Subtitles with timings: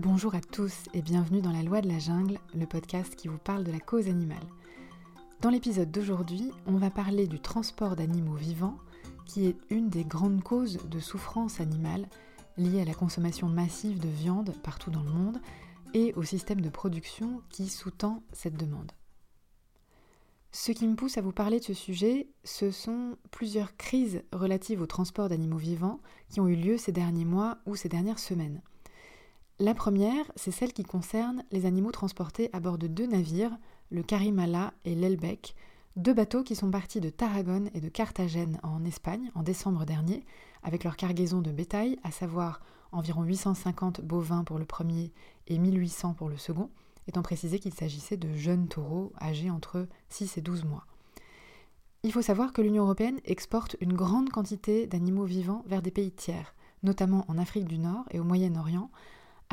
[0.00, 3.38] Bonjour à tous et bienvenue dans La Loi de la Jungle, le podcast qui vous
[3.38, 4.42] parle de la cause animale.
[5.40, 8.76] Dans l'épisode d'aujourd'hui, on va parler du transport d'animaux vivants,
[9.24, 12.08] qui est une des grandes causes de souffrance animale
[12.56, 15.40] liée à la consommation massive de viande partout dans le monde
[15.92, 18.90] et au système de production qui sous-tend cette demande.
[20.50, 24.80] Ce qui me pousse à vous parler de ce sujet, ce sont plusieurs crises relatives
[24.80, 26.00] au transport d'animaux vivants
[26.30, 28.60] qui ont eu lieu ces derniers mois ou ces dernières semaines.
[29.60, 33.56] La première, c'est celle qui concerne les animaux transportés à bord de deux navires,
[33.90, 35.54] le Karimala et l'Elbec,
[35.94, 40.26] deux bateaux qui sont partis de Tarragone et de Carthagène en Espagne en décembre dernier,
[40.64, 45.12] avec leur cargaison de bétail, à savoir environ 850 bovins pour le premier
[45.46, 46.68] et 1800 pour le second,
[47.06, 50.84] étant précisé qu'il s'agissait de jeunes taureaux âgés entre 6 et 12 mois.
[52.02, 56.10] Il faut savoir que l'Union européenne exporte une grande quantité d'animaux vivants vers des pays
[56.10, 58.90] tiers, notamment en Afrique du Nord et au Moyen-Orient,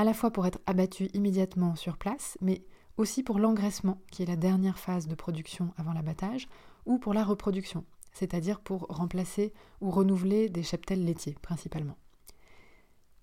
[0.02, 2.64] à la fois pour être abattu immédiatement sur place, mais
[2.98, 6.50] aussi pour l'engraissement, qui est la dernière phase de production avant l'abattage,
[6.88, 11.98] ou pour la reproduction, c'est-à-dire pour remplacer ou renouveler des cheptels laitiers principalement.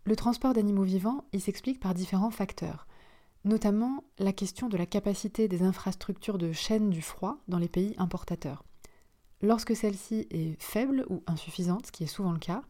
[0.04, 2.86] Le transport d'animaux vivants, il s'explique par différents facteurs,
[3.44, 7.96] notamment la question de la capacité des infrastructures de chaîne du froid dans les pays
[7.98, 8.62] importateurs.
[9.42, 12.62] Lorsque celle-ci est faible ou insuffisante, ce qui est souvent le cas,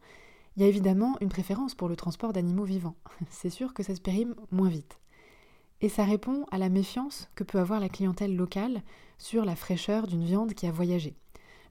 [0.59, 2.97] il y a évidemment une préférence pour le transport d'animaux vivants.
[3.29, 4.99] C'est sûr que ça se périme moins vite.
[5.79, 8.83] Et ça répond à la méfiance que peut avoir la clientèle locale
[9.17, 11.15] sur la fraîcheur d'une viande qui a voyagé.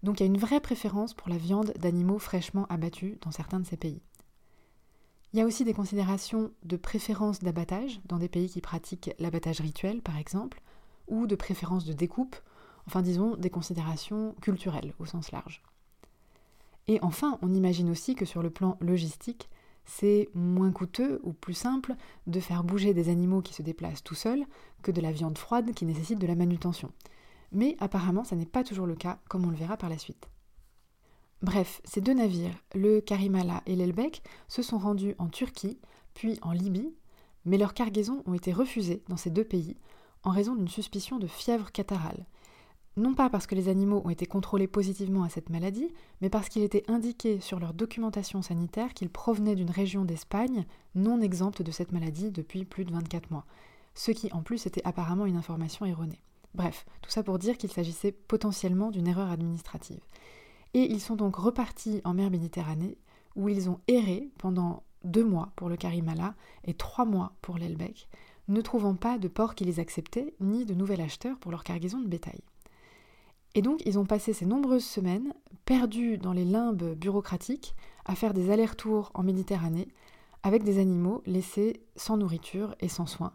[0.02, 3.60] Donc il y a une vraie préférence pour la viande d'animaux fraîchement abattus dans certains
[3.60, 4.00] de ces pays.
[5.34, 9.60] Il y a aussi des considérations de préférence d'abattage dans des pays qui pratiquent l'abattage
[9.60, 10.62] rituel par exemple,
[11.08, 12.36] ou de préférence de découpe,
[12.86, 15.62] enfin disons des considérations culturelles au sens large.
[16.88, 19.48] Et enfin, on imagine aussi que sur le plan logistique,
[19.84, 21.94] c'est moins coûteux ou plus simple
[22.26, 24.44] de faire bouger des animaux qui se déplacent tout seuls
[24.82, 26.90] que de la viande froide qui nécessite de la manutention.
[27.52, 30.28] Mais apparemment, ça n'est pas toujours le cas, comme on le verra par la suite.
[31.40, 35.78] Bref, ces deux navires, le Karimala et l'Elbek, se sont rendus en Turquie,
[36.14, 36.94] puis en Libye,
[37.44, 39.76] mais leurs cargaisons ont été refusées dans ces deux pays
[40.24, 42.26] en raison d'une suspicion de fièvre catarrhale,
[42.98, 46.48] non pas parce que les animaux ont été contrôlés positivement à cette maladie, mais parce
[46.48, 51.70] qu'il était indiqué sur leur documentation sanitaire qu'ils provenaient d'une région d'Espagne non exempte de
[51.70, 53.46] cette maladie depuis plus de 24 mois,
[53.94, 56.20] ce qui en plus était apparemment une information erronée.
[56.54, 60.00] Bref, tout ça pour dire qu'il s'agissait potentiellement d'une erreur administrative.
[60.74, 62.98] Et ils sont donc repartis en mer Méditerranée,
[63.36, 68.08] où ils ont erré pendant deux mois pour le Karimala et trois mois pour l'Elbec,
[68.48, 72.00] ne trouvant pas de port qui les acceptait, ni de nouvel acheteur pour leur cargaison
[72.00, 72.40] de bétail.
[73.58, 77.74] Et donc, ils ont passé ces nombreuses semaines perdus dans les limbes bureaucratiques
[78.04, 79.88] à faire des allers-retours en Méditerranée
[80.44, 83.32] avec des animaux laissés sans nourriture et sans soins,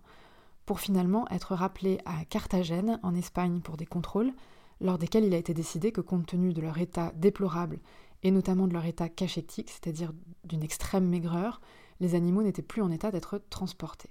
[0.65, 4.31] pour finalement être rappelés à Carthagène, en Espagne, pour des contrôles,
[4.79, 7.81] lors desquels il a été décidé que compte tenu de leur état déplorable
[8.23, 10.13] et notamment de leur état cachétique, c'est-à-dire
[10.45, 11.59] d'une extrême maigreur,
[11.99, 14.07] les animaux n'étaient plus en état d'être transportés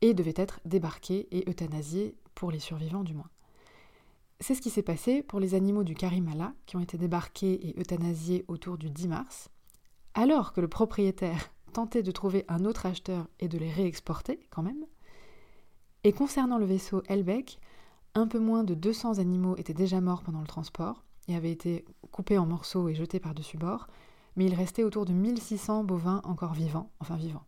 [0.00, 3.28] et devaient être débarqués et euthanasiés pour les survivants du moins.
[4.40, 7.80] C'est ce qui s'est passé pour les animaux du Karimala qui ont été débarqués et
[7.80, 9.48] euthanasiés autour du 10 mars,
[10.14, 14.62] alors que le propriétaire tentait de trouver un autre acheteur et de les réexporter quand
[14.62, 14.84] même.
[16.04, 17.58] Et concernant le vaisseau Elbeck,
[18.14, 21.84] un peu moins de 200 animaux étaient déjà morts pendant le transport et avaient été
[22.10, 23.88] coupés en morceaux et jetés par-dessus bord,
[24.36, 27.46] mais il restait autour de 1600 bovins encore vivants, enfin vivants.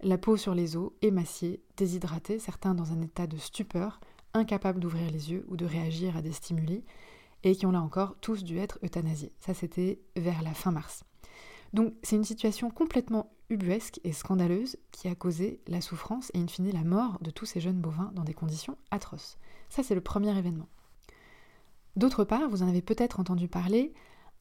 [0.00, 4.00] La peau sur les os, émaciée, déshydratée, certains dans un état de stupeur,
[4.34, 6.84] incapables d'ouvrir les yeux ou de réagir à des stimuli,
[7.44, 9.32] et qui ont là encore tous dû être euthanasiés.
[9.38, 11.04] Ça, c'était vers la fin mars.
[11.72, 16.46] Donc c'est une situation complètement ubuesque et scandaleuse qui a causé la souffrance et in
[16.46, 19.38] fine la mort de tous ces jeunes bovins dans des conditions atroces.
[19.68, 20.68] Ça, c'est le premier événement.
[21.96, 23.92] D'autre part, vous en avez peut-être entendu parler,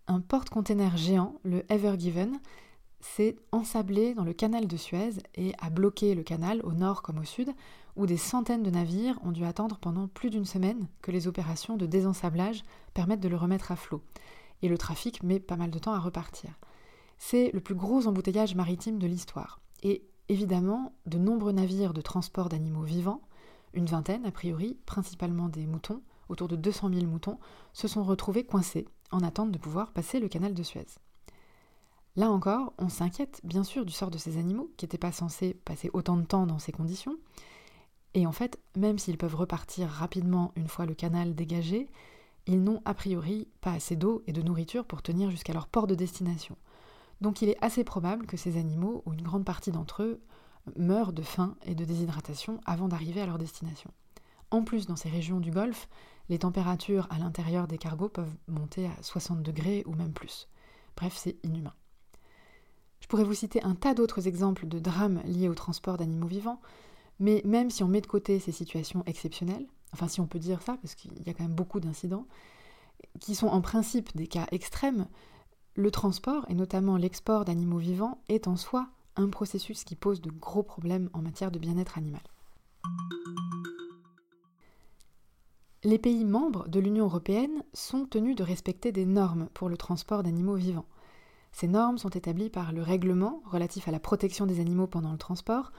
[0.07, 2.39] un porte-container géant, le Ever Given,
[3.01, 7.19] s'est ensablé dans le canal de Suez et a bloqué le canal au nord comme
[7.19, 7.49] au sud,
[7.95, 11.77] où des centaines de navires ont dû attendre pendant plus d'une semaine que les opérations
[11.77, 14.01] de désensablage permettent de le remettre à flot.
[14.61, 16.59] Et le trafic met pas mal de temps à repartir.
[17.17, 19.59] C'est le plus gros embouteillage maritime de l'histoire.
[19.83, 23.21] Et évidemment, de nombreux navires de transport d'animaux vivants,
[23.73, 27.39] une vingtaine a priori, principalement des moutons, autour de 200 000 moutons,
[27.73, 30.87] se sont retrouvés coincés en attente de pouvoir passer le canal de Suez.
[32.15, 35.53] Là encore, on s'inquiète bien sûr du sort de ces animaux qui n'étaient pas censés
[35.53, 37.15] passer autant de temps dans ces conditions.
[38.13, 41.89] Et en fait, même s'ils peuvent repartir rapidement une fois le canal dégagé,
[42.47, 45.87] ils n'ont a priori pas assez d'eau et de nourriture pour tenir jusqu'à leur port
[45.87, 46.57] de destination.
[47.21, 50.21] Donc il est assez probable que ces animaux, ou une grande partie d'entre eux,
[50.75, 53.91] meurent de faim et de déshydratation avant d'arriver à leur destination.
[54.49, 55.87] En plus, dans ces régions du Golfe,
[56.29, 60.47] les températures à l'intérieur des cargos peuvent monter à 60 degrés ou même plus.
[60.97, 61.73] Bref, c'est inhumain.
[62.99, 66.61] Je pourrais vous citer un tas d'autres exemples de drames liés au transport d'animaux vivants,
[67.21, 70.61] mais même si on met de côté ces situations exceptionnelles, enfin si on peut dire
[70.63, 72.25] ça, parce qu'il y a quand même beaucoup d'incidents,
[73.19, 75.07] qui sont en principe des cas extrêmes,
[75.75, 80.31] le transport, et notamment l'export d'animaux vivants, est en soi un processus qui pose de
[80.31, 82.23] gros problèmes en matière de bien-être animal.
[85.83, 90.23] Les pays membres de l'Union européenne sont tenus de respecter des normes pour le transport
[90.23, 90.85] d'animaux vivants.
[91.51, 95.17] Ces normes sont établies par le règlement relatif à la protection des animaux pendant le
[95.17, 95.71] transport,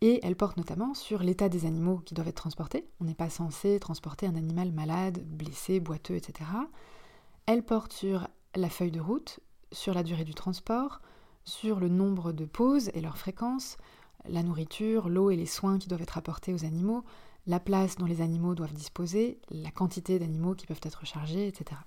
[0.00, 2.88] et elles portent notamment sur l'état des animaux qui doivent être transportés.
[3.00, 6.50] On n'est pas censé transporter un animal malade, blessé, boiteux, etc.
[7.46, 9.40] Elles portent sur la feuille de route,
[9.72, 11.00] sur la durée du transport,
[11.44, 13.76] sur le nombre de pauses et leur fréquence,
[14.28, 17.04] la nourriture, l'eau et les soins qui doivent être apportés aux animaux,
[17.46, 21.80] la place dont les animaux doivent disposer, la quantité d'animaux qui peuvent être chargés, etc.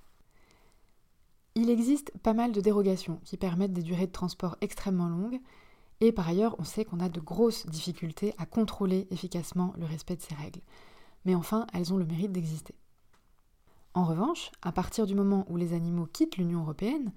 [1.55, 5.39] Il existe pas mal de dérogations qui permettent des durées de transport extrêmement longues,
[6.01, 10.17] et par ailleurs on sait qu'on a de grosses difficultés à contrôler efficacement le respect
[10.17, 10.61] de ces règles.
[11.23, 12.75] Mais enfin, elles ont le mérite d'exister.
[13.93, 17.11] En revanche, à partir du moment où les animaux quittent l'Union européenne,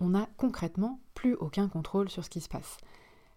[0.00, 2.78] on n'a concrètement plus aucun contrôle sur ce qui se passe.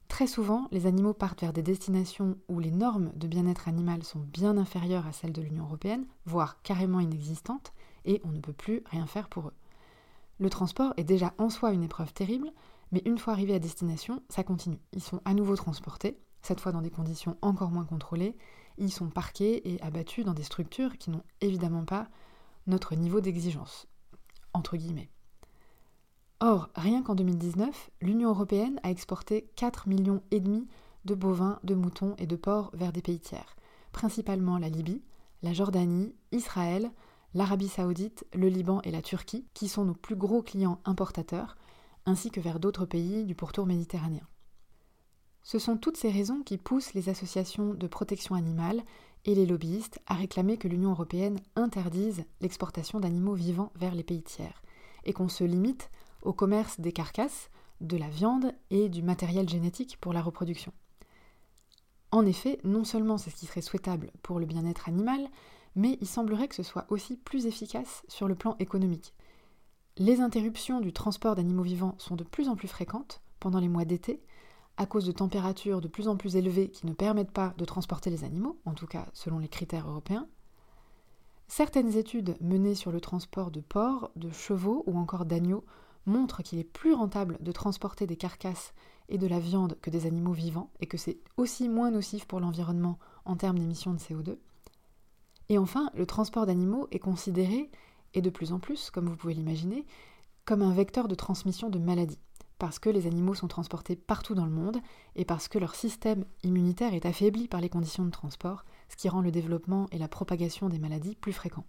[0.08, 4.20] Très souvent, les animaux partent vers des destinations où les normes de bien-être animal sont
[4.20, 7.74] bien inférieures à celles de l'Union européenne, voire carrément inexistantes,
[8.06, 9.54] et on ne peut plus rien faire pour eux.
[10.40, 12.52] Le transport est déjà en soi une épreuve terrible,
[12.94, 14.80] mais une fois arrivés à destination, ça continue.
[14.94, 18.38] Ils sont à nouveau transportés, cette fois dans des conditions encore moins contrôlées,
[18.78, 22.08] ils sont parqués et abattus dans des structures qui n'ont évidemment pas
[22.68, 23.88] notre niveau d'exigence,
[24.54, 25.10] entre guillemets.
[26.40, 30.22] Or, rien qu'en 2019, l'Union européenne a exporté 4 millions
[31.06, 33.56] de bovins, de moutons et de porcs vers des pays tiers,
[33.92, 35.02] principalement la Libye,
[35.42, 36.92] la Jordanie, Israël,
[37.34, 41.58] l'Arabie saoudite, le Liban et la Turquie, qui sont nos plus gros clients importateurs,
[42.06, 44.28] ainsi que vers d'autres pays du pourtour méditerranéen.
[45.44, 48.82] Ce sont toutes ces raisons qui poussent les associations de protection animale
[49.26, 54.24] et les lobbyistes à réclamer que l'Union européenne interdise l'exportation d'animaux vivants vers les pays
[54.24, 54.62] tiers,
[55.06, 55.90] et qu'on se limite
[56.22, 57.50] au commerce des carcasses,
[57.82, 60.72] de la viande et du matériel génétique pour la reproduction.
[62.12, 65.28] En effet, non seulement c'est ce qui serait souhaitable pour le bien-être animal,
[65.76, 69.14] mais il semblerait que ce soit aussi plus efficace sur le plan économique.
[69.98, 73.86] Les interruptions du transport d'animaux vivants sont de plus en plus fréquentes pendant les mois
[73.86, 74.24] d'été,
[74.76, 78.10] à cause de températures de plus en plus élevées qui ne permettent pas de transporter
[78.10, 80.28] les animaux, en tout cas selon les critères européens.
[81.48, 85.64] Certaines études menées sur le transport de porcs, de chevaux ou encore d'agneaux
[86.08, 88.74] montre qu'il est plus rentable de transporter des carcasses
[89.10, 92.40] et de la viande que des animaux vivants, et que c'est aussi moins nocif pour
[92.40, 94.38] l'environnement en termes d'émissions de CO2.
[95.50, 97.70] Et enfin, le transport d'animaux est considéré,
[98.14, 99.86] et de plus en plus, comme vous pouvez l'imaginer,
[100.46, 102.20] comme un vecteur de transmission de maladies,
[102.60, 104.78] parce que les animaux sont transportés partout dans le monde,
[105.16, 109.10] et parce que leur système immunitaire est affaibli par les conditions de transport, ce qui
[109.10, 111.66] rend le développement et la propagation des maladies plus fréquents.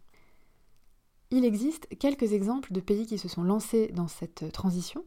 [1.31, 5.05] Il existe quelques exemples de pays qui se sont lancés dans cette transition.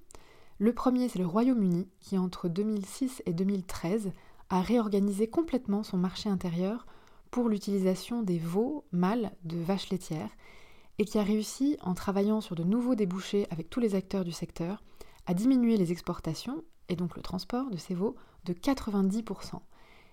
[0.57, 4.11] Le premier, c'est le Royaume-Uni, qui entre 2006 et 2013
[4.49, 6.85] a réorganisé complètement son marché intérieur
[7.31, 10.31] pour l'utilisation des veaux mâles de vaches laitières
[10.99, 14.31] et qui a réussi, en travaillant sur de nouveaux débouchés avec tous les acteurs du
[14.31, 14.83] secteur,
[15.25, 19.59] à diminuer les exportations et donc le transport de ces veaux de 90%.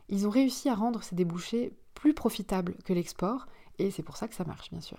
[0.09, 3.47] Ils ont réussi à rendre ces débouchés plus profitables que l'export
[3.79, 4.99] et c'est pour ça que ça marche bien sûr.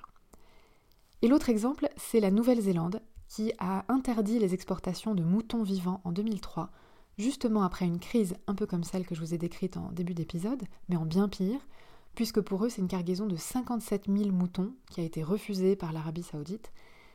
[1.21, 6.11] Et l'autre exemple, c'est la Nouvelle-Zélande, qui a interdit les exportations de moutons vivants en
[6.11, 6.69] 2003,
[7.17, 10.13] justement après une crise un peu comme celle que je vous ai décrite en début
[10.13, 11.59] d'épisode, mais en bien pire,
[12.15, 15.93] puisque pour eux c'est une cargaison de 57 000 moutons qui a été refusée par
[15.93, 16.71] l'Arabie saoudite,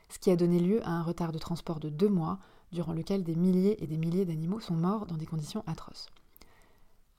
[0.08, 2.38] ce qui a donné lieu à un retard de transport de deux mois,
[2.72, 6.06] durant lequel des milliers et des milliers d'animaux sont morts dans des conditions atroces.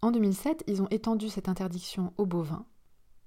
[0.01, 2.65] En 2007, ils ont étendu cette interdiction aux bovins,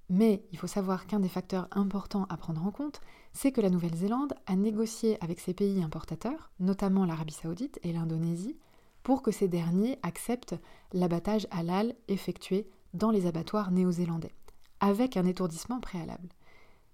[0.09, 3.01] mais il faut savoir qu'un des facteurs importants à prendre en compte,
[3.33, 8.57] c'est que la Nouvelle-Zélande a négocié avec ses pays importateurs, notamment l'Arabie saoudite et l'Indonésie,
[9.03, 10.55] pour que ces derniers acceptent
[10.93, 14.33] l'abattage halal effectué dans les abattoirs néo-zélandais,
[14.85, 16.29] avec un étourdissement préalable.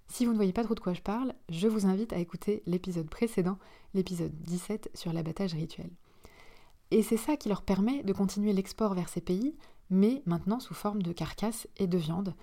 [0.07, 2.63] Si vous ne voyez pas trop de quoi je parle, je vous invite à écouter
[2.65, 3.57] l'épisode précédent,
[3.93, 5.89] l'épisode 17 sur l'abattage rituel.
[6.91, 9.57] Et c'est ça qui leur permet de continuer l'export vers ces pays,
[9.89, 12.33] mais maintenant sous forme de carcasses et de viande,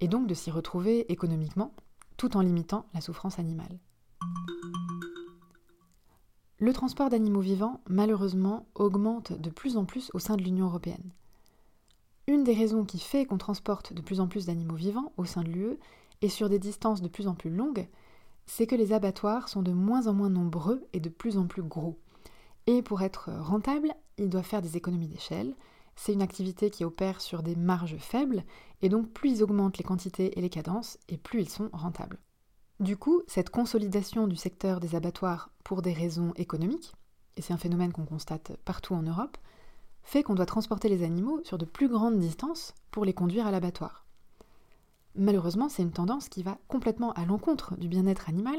[0.00, 1.74] et donc de s'y retrouver économiquement,
[2.18, 3.78] tout en limitant la souffrance animale.
[6.58, 11.12] Le transport d'animaux vivants, malheureusement, augmente de plus en plus au sein de l'Union européenne.
[12.28, 15.42] Une des raisons qui fait qu'on transporte de plus en plus d'animaux vivants au sein
[15.42, 15.78] de l'UE
[16.20, 17.88] et sur des distances de plus en plus longues,
[18.44, 21.62] c'est que les abattoirs sont de moins en moins nombreux et de plus en plus
[21.62, 21.98] gros.
[22.66, 25.54] Et pour être rentable, ils doivent faire des économies d'échelle.
[25.96, 28.44] C'est une activité qui opère sur des marges faibles,
[28.82, 32.18] et donc plus ils augmentent les quantités et les cadences, et plus ils sont rentables.
[32.78, 36.92] Du coup, cette consolidation du secteur des abattoirs pour des raisons économiques,
[37.38, 39.38] et c'est un phénomène qu'on constate partout en Europe,
[40.08, 43.50] fait qu'on doit transporter les animaux sur de plus grandes distances pour les conduire à
[43.50, 44.06] l'abattoir.
[45.14, 48.56] Malheureusement, c'est une tendance qui va complètement à l'encontre du bien-être animal,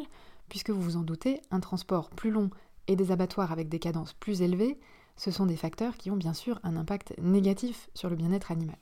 [0.47, 2.51] puisque vous vous en doutez, un transport plus long
[2.87, 4.79] et des abattoirs avec des cadences plus élevées,
[5.17, 8.77] ce sont des facteurs qui ont bien sûr un impact négatif sur le bien-être animal.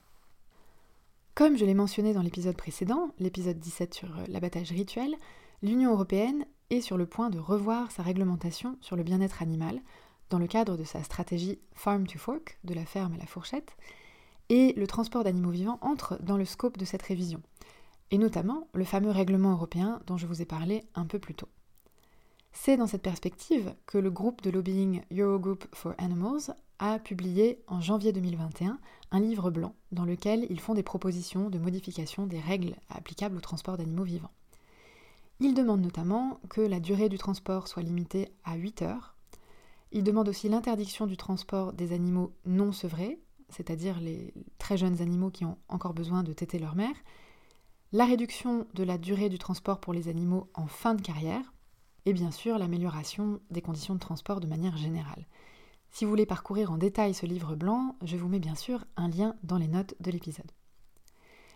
[1.36, 5.16] Comme je l'ai mentionné dans l'épisode précédent, l'épisode 17 sur euh, l'abattage rituel,
[5.62, 9.80] l'Union européenne est sur le point de revoir sa réglementation sur le bien-être animal
[10.30, 13.78] dans le cadre de sa stratégie Farm to Fork, de la ferme à la fourchette,
[14.50, 17.42] et le transport d'animaux vivants entre dans le scope de cette révision,
[18.12, 21.50] et notamment le fameux règlement européen dont je vous ai parlé un peu plus tôt.
[22.54, 27.82] C'est dans cette perspective que le groupe de lobbying Eurogroup for Animals a publié en
[27.82, 28.80] janvier 2021
[29.12, 33.42] un livre blanc dans lequel ils font des propositions de modification des règles applicables au
[33.42, 34.32] transport d'animaux vivants.
[35.40, 39.16] Ils demandent notamment que la durée du transport soit limitée à 8 heures.
[39.92, 45.32] Ils demandent aussi l'interdiction du transport des animaux non sevrés, c'est-à-dire les très jeunes animaux
[45.32, 46.96] qui ont encore besoin de téter leur mère,
[47.94, 51.54] la réduction de la durée du transport pour les animaux en fin de carrière,
[52.06, 55.26] et bien sûr l'amélioration des conditions de transport de manière générale.
[55.90, 59.08] Si vous voulez parcourir en détail ce livre blanc, je vous mets bien sûr un
[59.08, 60.52] lien dans les notes de l'épisode.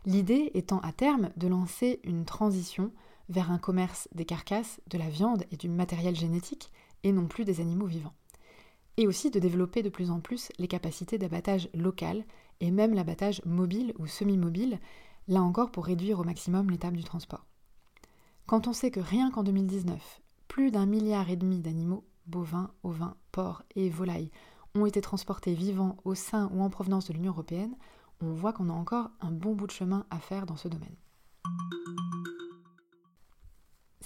[0.05, 2.91] L'idée étant à terme de lancer une transition
[3.29, 6.71] vers un commerce des carcasses, de la viande et du matériel génétique,
[7.03, 8.13] et non plus des animaux vivants.
[8.98, 12.25] Et aussi de développer de plus en plus les capacités d'abattage local
[12.60, 14.79] et même l'abattage mobile ou semi-mobile,
[15.27, 17.45] là encore pour réduire au maximum l'étape du transport.
[18.45, 23.15] Quand on sait que rien qu'en 2019, plus d'un milliard et demi d'animaux bovins, ovins,
[23.31, 24.31] porcs et volailles
[24.75, 27.75] ont été transportés vivants au sein ou en provenance de l'Union européenne,
[28.21, 30.95] on voit qu'on a encore un bon bout de chemin à faire dans ce domaine.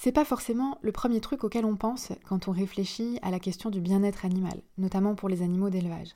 [0.05, 3.71] C'est pas forcément le premier truc auquel on pense quand on réfléchit à la question
[3.71, 6.13] du bien-être animal, notamment pour les animaux d'élevage.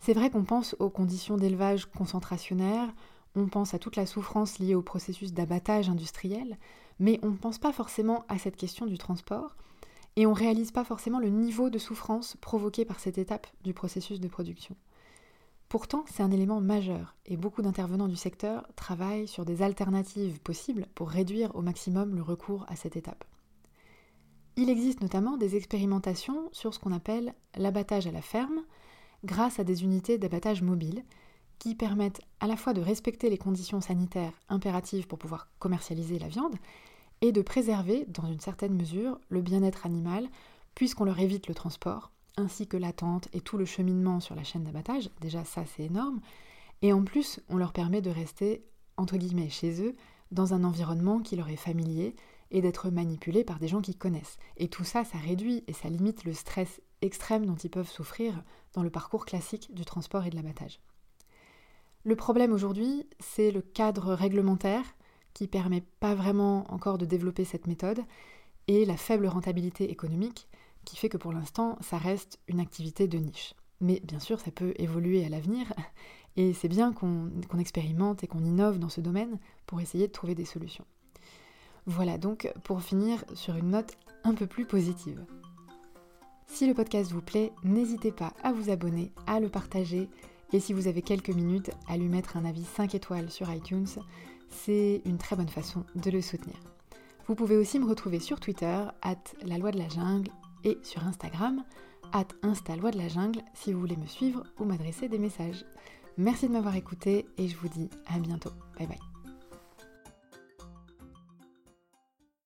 [0.00, 2.88] C'est vrai qu'on pense aux conditions d'élevage concentrationnaires,
[3.36, 6.56] on pense à toute la souffrance liée au processus d'abattage industriel,
[7.00, 9.56] mais on ne pense pas forcément à cette question du transport,
[10.16, 13.74] et on ne réalise pas forcément le niveau de souffrance provoqué par cette étape du
[13.74, 14.74] processus de production.
[15.72, 20.84] Pourtant, c'est un élément majeur et beaucoup d'intervenants du secteur travaillent sur des alternatives possibles
[20.94, 23.24] pour réduire au maximum le recours à cette étape.
[24.56, 28.60] Il existe notamment des expérimentations sur ce qu'on appelle l'abattage à la ferme,
[29.24, 31.04] grâce à des unités d'abattage mobile
[31.58, 36.28] qui permettent à la fois de respecter les conditions sanitaires impératives pour pouvoir commercialiser la
[36.28, 36.56] viande
[37.22, 40.28] et de préserver, dans une certaine mesure, le bien-être animal,
[40.74, 44.64] puisqu'on leur évite le transport, ainsi que l'attente et tout le cheminement sur la chaîne
[44.64, 45.10] d'abattage.
[45.20, 46.20] Déjà, ça, c'est énorme.
[46.82, 48.64] Et en plus, on leur permet de rester,
[48.96, 49.94] entre guillemets, chez eux,
[50.30, 52.16] dans un environnement qui leur est familier
[52.50, 54.38] et d'être manipulés par des gens qui connaissent.
[54.56, 58.42] Et tout ça, ça réduit et ça limite le stress extrême dont ils peuvent souffrir
[58.74, 60.80] dans le parcours classique du transport et de l'abattage.
[62.04, 64.84] Le problème aujourd'hui, c'est le cadre réglementaire
[65.34, 68.02] qui permet pas vraiment encore de développer cette méthode,
[68.68, 70.48] et la faible rentabilité économique
[70.84, 73.54] qui fait que pour l'instant ça reste une activité de niche.
[73.80, 75.72] Mais bien sûr ça peut évoluer à l'avenir,
[76.36, 80.34] et c'est bien qu'on expérimente et qu'on innove dans ce domaine pour essayer de trouver
[80.34, 80.84] des solutions.
[81.86, 85.24] Voilà donc pour finir sur une note un peu plus positive.
[86.46, 90.08] Si le podcast vous plaît, n'hésitez pas à vous abonner, à le partager
[90.52, 93.86] et si vous avez quelques minutes, à lui mettre un avis 5 étoiles sur iTunes
[94.52, 96.56] c'est une très bonne façon de le soutenir.
[97.26, 100.30] Vous pouvez aussi me retrouver sur Twitter, at la loi de la jungle,
[100.64, 101.64] et sur Instagram,
[102.12, 105.64] at insta loi de la jungle, si vous voulez me suivre ou m'adresser des messages.
[106.18, 108.52] Merci de m'avoir écouté et je vous dis à bientôt.
[108.78, 109.11] Bye bye.